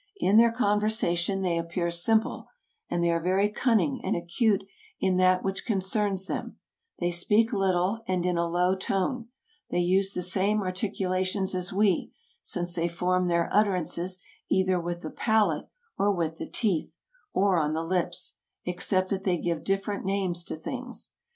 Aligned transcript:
In 0.17 0.37
their 0.37 0.51
conversation 0.51 1.43
they 1.43 1.59
appear 1.59 1.91
simple, 1.91 2.47
and 2.89 3.03
they 3.03 3.11
are 3.11 3.21
very 3.21 3.49
cunning 3.49 4.01
and 4.03 4.15
acute 4.15 4.63
in 4.99 5.17
that 5.17 5.43
which 5.43 5.63
concerns 5.63 6.25
them; 6.25 6.57
they 6.99 7.11
speak 7.11 7.53
little 7.53 8.01
and 8.07 8.25
in 8.25 8.35
a 8.35 8.47
low 8.47 8.73
tone; 8.75 9.27
they 9.69 9.77
use 9.77 10.15
the 10.15 10.23
same 10.23 10.63
articulations 10.63 11.53
as 11.53 11.71
we, 11.71 12.11
since 12.41 12.73
they 12.73 12.87
form 12.87 13.27
their 13.27 13.47
utterances 13.53 14.17
either 14.49 14.79
with 14.79 15.01
the 15.01 15.11
palate, 15.11 15.67
or 15.99 16.11
with 16.11 16.37
the 16.39 16.49
teeth, 16.49 16.97
or 17.31 17.59
on 17.59 17.73
the 17.73 17.83
lips, 17.85 18.33
except 18.65 19.11
that 19.11 19.23
they 19.23 19.37
give 19.37 19.63
different 19.63 20.03
names 20.03 20.43
to 20.45 20.55
things. 20.55 21.11